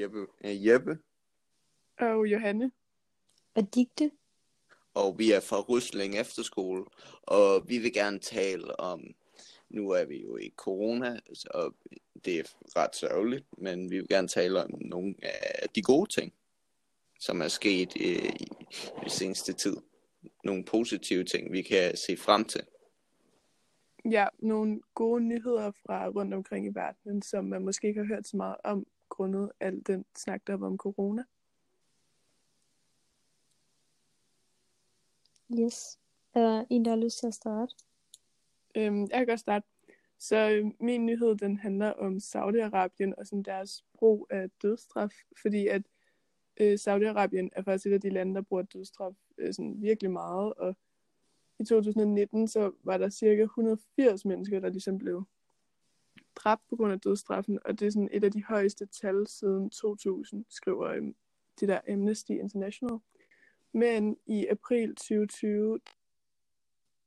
[0.00, 0.98] Jeppe, øh, Jeppe,
[1.98, 2.70] Og Johanne.
[3.54, 4.10] Og digte.
[4.94, 6.84] og vi er fra Rysling Efterskole,
[7.22, 9.14] og vi vil gerne tale om,
[9.68, 11.74] nu er vi jo i corona, og
[12.24, 12.44] det er
[12.76, 16.32] ret sørgeligt, men vi vil gerne tale om nogle af de gode ting,
[17.20, 18.44] som er sket i, i,
[18.80, 19.76] i den seneste tid.
[20.44, 22.60] Nogle positive ting, vi kan se frem til.
[24.10, 28.26] Ja, nogle gode nyheder fra rundt omkring i verden, som man måske ikke har hørt
[28.28, 28.86] så meget om,
[29.18, 31.24] grundet al den snak, der var om corona.
[35.60, 35.98] Yes.
[36.34, 37.74] Er der en, der har lyst til at starte?
[38.74, 39.66] Øhm, jeg kan godt starte.
[40.18, 45.12] Så øh, min nyhed, den handler om Saudi-Arabien og sådan deres brug af dødsstraf,
[45.42, 45.82] fordi at
[46.60, 50.54] øh, Saudi-Arabien er faktisk et af de lande, der bruger dødsstraf øh, sådan virkelig meget,
[50.54, 50.76] og
[51.58, 55.24] i 2019 så var der cirka 180 mennesker, der ligesom blev
[56.38, 59.70] dræbt på grund af dødstraffen, og det er sådan et af de højeste tal siden
[59.70, 61.14] 2000, skriver øhm,
[61.60, 62.98] det der Amnesty International.
[63.72, 65.80] Men i april 2020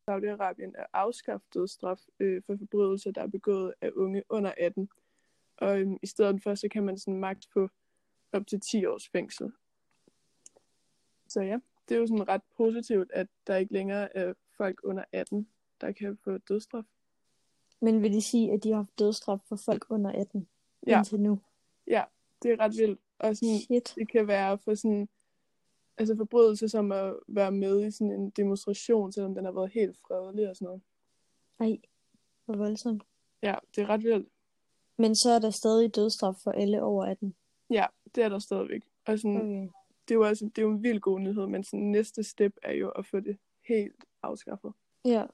[0.09, 4.89] Saudi-Arabien er afskaffet dødsstraf øh, for forbrydelser, der er begået af unge under 18.
[5.57, 7.69] Og øhm, i stedet for, så kan man sådan magt på
[8.31, 9.51] op til 10 års fængsel.
[11.27, 15.03] Så ja, det er jo sådan ret positivt, at der ikke længere er folk under
[15.11, 15.47] 18,
[15.81, 16.85] der kan få dødsstraf.
[17.81, 20.47] Men vil de sige, at de har haft dødsstraf for folk under 18
[20.87, 20.97] Ja.
[20.97, 21.39] indtil nu?
[21.87, 22.03] Ja,
[22.43, 22.99] det er ret vildt.
[23.19, 23.93] Og sådan, Shit.
[23.95, 25.09] det kan være for sådan,
[25.97, 29.97] altså forbrydelser som at være med i sådan en demonstration, selvom den har været helt
[30.07, 30.81] fredelig og sådan noget.
[31.59, 31.77] Ej,
[32.45, 33.03] hvor voldsomt.
[33.43, 34.27] Ja, det er ret vildt.
[34.97, 37.35] Men så er der stadig dødsstraf for alle over 18.
[37.69, 38.81] Ja, det er der stadigvæk.
[39.05, 39.67] Og sådan, Okay.
[40.07, 42.53] det er jo altså, det er jo en vild god nyhed, men sådan, næste step
[42.63, 43.37] er jo at få det
[43.67, 44.73] helt afskaffet.
[45.05, 45.25] Ja.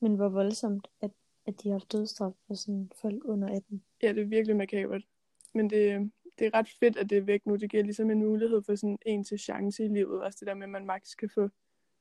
[0.00, 1.10] Men hvor voldsomt, at,
[1.48, 3.84] at de har dødsstraf for sådan folk under 18.
[4.02, 5.02] Ja, det er virkelig makabert.
[5.54, 7.56] Men det, det er ret fedt, at det er væk nu.
[7.56, 10.22] Det giver ligesom en mulighed for sådan en til chance i livet.
[10.22, 11.48] Også det der med, at man max kan få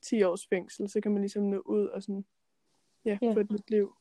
[0.01, 2.25] 10 års fængsel, så kan man ligesom nå ud og sådan,
[3.05, 3.33] ja, Ja.
[3.33, 3.95] få et nyt liv.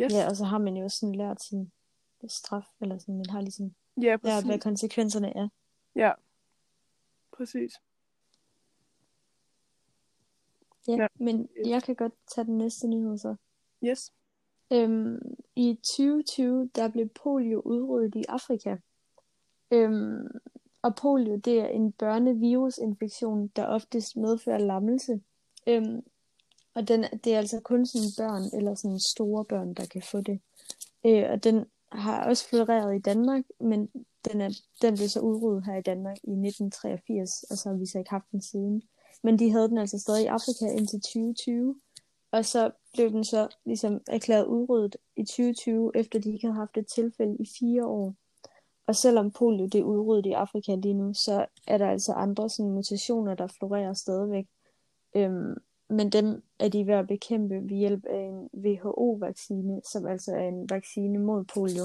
[0.00, 0.12] Yes.
[0.12, 1.72] Ja, og så har man jo sådan lært sin
[2.28, 5.48] straf, eller sådan, man har ligesom ja lært, hvad konsekvenserne er.
[5.94, 6.12] Ja,
[7.36, 7.72] præcis.
[10.88, 11.06] Ja, Ja.
[11.18, 13.34] men jeg kan godt tage den næste nyhed så.
[13.84, 14.12] Yes.
[14.72, 15.18] Øhm,
[15.56, 18.76] I 2020, der blev polio udryddet i Afrika.
[19.70, 20.26] Øhm,
[20.82, 25.20] og polio, det er en børnevirusinfektion, der oftest medfører lammelse.
[25.66, 26.02] Øhm,
[26.74, 30.20] og den, det er altså kun sådan børn eller sådan store børn, der kan få
[30.20, 30.40] det.
[31.06, 33.86] Øh, og den har også floreret i Danmark, men
[34.32, 37.86] den, er, den blev så udryddet her i Danmark i 1983, og så har vi
[37.86, 38.82] så ikke haft den siden.
[39.22, 41.80] Men de havde den altså stadig i Afrika indtil 2020.
[42.30, 46.76] Og så blev den så ligesom erklæret udryddet i 2020, efter de ikke havde haft
[46.76, 48.14] et tilfælde i fire år.
[48.86, 52.50] Og selvom polio det er udryddet i Afrika lige nu, så er der altså andre
[52.50, 54.46] sådan, mutationer, der florerer stadigvæk.
[55.16, 55.54] Øhm,
[55.88, 60.48] men dem er de ved at bekæmpe ved hjælp af en WHO-vaccine, som altså er
[60.48, 61.84] en vaccine mod polio.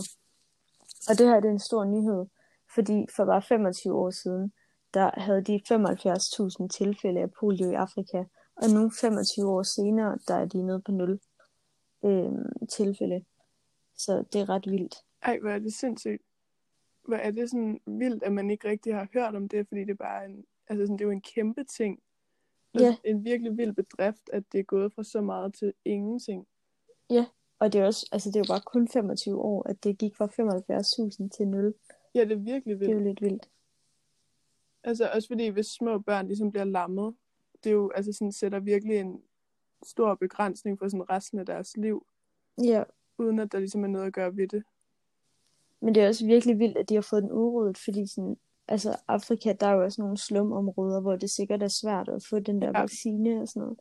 [1.10, 2.26] Og det her det er en stor nyhed,
[2.76, 4.54] fordi for bare 25 år siden,
[4.94, 5.62] der havde de
[6.62, 8.24] 75.000 tilfælde af polio i Afrika,
[8.56, 11.20] og nu 25 år senere, der er de nede på 0
[12.06, 13.24] øhm, tilfælde.
[13.98, 14.96] Så det er ret vildt.
[15.24, 16.22] Ej, hvor er det sindssygt.
[17.08, 19.90] Hvor er det sådan vildt, at man ikke rigtig har hørt om det, fordi det
[19.90, 22.00] er bare en, altså sådan, det er jo en kæmpe ting.
[22.74, 23.10] Altså, Ja.
[23.10, 26.48] En virkelig vild bedrift, at det er gået fra så meget til ingenting.
[27.60, 30.16] Og det er, også, altså det er jo bare kun 25 år, at det gik
[30.16, 30.26] fra
[31.24, 31.74] 75.000 til 0.
[32.16, 33.02] Ja, det er virkelig Det er vildt.
[33.02, 33.50] jo lidt vildt.
[34.84, 37.16] Altså også fordi, hvis små børn ligesom bliver lammet,
[37.64, 39.22] det er jo, altså sådan, sætter virkelig en
[39.86, 42.06] stor begrænsning for sådan resten af deres liv,
[42.64, 42.84] Ja,
[43.18, 44.64] uden at der ligesom er noget at gøre ved det.
[45.82, 48.38] men det er også virkelig vildt, at de har fået den udryddet, fordi sådan,
[48.68, 52.40] altså Afrika, der er jo også nogle slumområder, hvor det sikkert er svært at få
[52.40, 52.80] den der Ja.
[52.82, 53.80] vaccine og sådan noget.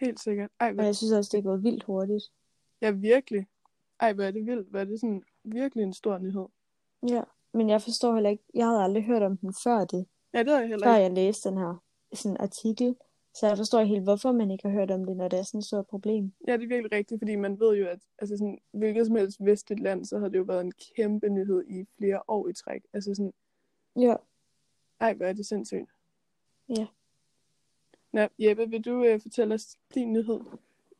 [0.00, 0.50] Helt sikkert.
[0.60, 2.24] Ej, Og hvor, jeg synes også, det er gået vildt hurtigt.
[2.80, 3.46] ja, virkelig.
[4.00, 4.68] Ej, hvor er det vildt.
[4.70, 6.46] Hvor er det sådan virkelig en stor nyhed.
[7.08, 7.22] Ja,
[7.52, 10.48] men jeg forstår heller ikke, jeg havde aldrig hørt om den før det, Ja, det
[10.48, 11.02] har jeg heller før ikke.
[11.02, 11.82] jeg læste den her
[12.12, 12.96] sådan artikel.
[13.34, 15.42] Så jeg forstår ikke helt, hvorfor man ikke har hørt om det, når det er
[15.42, 16.32] sådan et stort problem.
[16.48, 19.44] Ja, det er virkelig rigtigt, fordi man ved jo, at altså sådan, hvilket som helst
[19.44, 22.82] vestligt land, så har det jo været en kæmpe nyhed i flere år i træk.
[22.92, 23.32] Altså sådan,
[23.96, 24.14] Ja,
[25.00, 25.90] ej, hvor er det sindssygt.
[26.68, 26.86] Ja.
[28.12, 30.40] Nå, Jeppe, vil du øh, fortælle os din nyhed?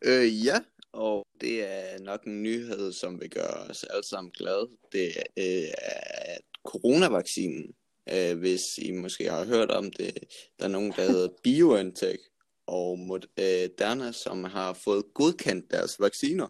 [0.05, 0.59] Øh, ja,
[0.93, 4.69] og det er nok en nyhed, som vil gøre os alle sammen glade.
[4.93, 7.75] Det øh, er coronavaccinen.
[8.13, 10.19] Øh, hvis I måske har hørt om det,
[10.59, 12.23] der er nogen, der hedder BioNTech
[12.67, 16.49] og Moderna, øh, som har fået godkendt deres vacciner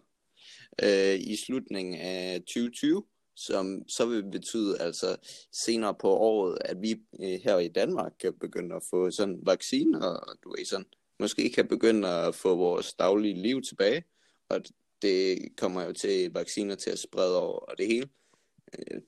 [0.83, 3.03] øh, i slutningen af 2020.
[3.35, 5.17] som så vil betyde altså
[5.51, 6.91] senere på året, at vi
[7.21, 10.85] øh, her i Danmark kan begynde at få sådan vacciner, og du ved sådan,
[11.19, 14.03] måske kan begynde at få vores daglige liv tilbage,
[14.49, 14.61] og
[15.01, 18.09] det kommer jo til vacciner til at sprede over og det hele.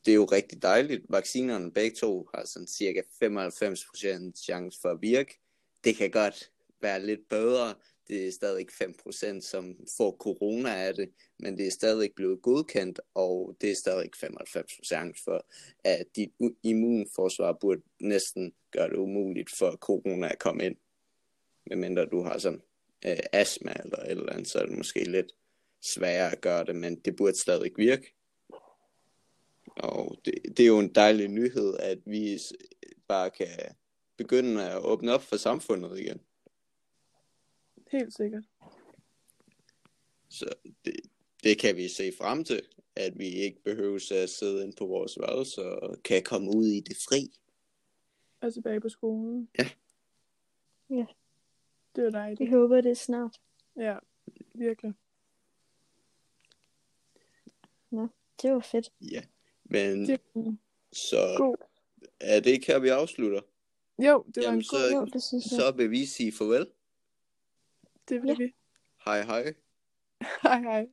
[0.05, 1.05] Det er jo rigtig dejligt.
[1.09, 5.39] Vaccinerne begge to har sådan cirka 95% chance for at virke.
[5.83, 7.75] Det kan godt være lidt bedre.
[8.07, 11.09] Det er stadig 5%, som får corona af det,
[11.39, 15.45] men det er stadig blevet godkendt, og det er stadig 95% chance for,
[15.83, 16.31] at dit
[16.63, 20.75] immunforsvar burde næsten gøre det umuligt for corona at komme ind.
[21.65, 22.61] Medmindre du har sådan
[23.05, 25.31] øh, astma eller et eller andet, så er det måske lidt
[25.81, 28.15] sværere at gøre det, men det burde stadig virke.
[29.81, 32.39] Og det, det er jo en dejlig nyhed, at vi
[33.07, 33.47] bare kan
[34.17, 36.21] begynde at åbne op for samfundet igen.
[37.91, 38.43] Helt sikkert.
[40.29, 40.53] Så
[40.85, 40.95] det,
[41.43, 42.61] det kan vi se frem til,
[42.95, 46.79] at vi ikke behøver at sidde inde på vores værelse og kan komme ud i
[46.79, 47.31] det fri.
[48.41, 49.49] Og tilbage på skolen.
[49.59, 49.69] Ja.
[50.89, 51.05] Ja.
[51.95, 52.49] Det var Vi dejligt.
[52.49, 53.41] håber det er snart.
[53.77, 53.97] Ja,
[54.53, 54.93] virkelig.
[58.41, 58.91] Det var fedt.
[59.01, 59.21] Ja,
[59.71, 60.55] men Det var
[60.93, 61.55] så god.
[62.19, 63.41] er det ikke her, vi afslutter.
[63.99, 64.79] Jo, det var Jamen, en god.
[64.89, 65.59] så- Jo, det synes jeg.
[65.59, 66.67] Så vil vi sige farvel.
[68.09, 68.35] Det vil Ja.
[68.37, 68.53] vi.
[69.05, 69.53] Hej hej.
[70.43, 70.87] Hej hej.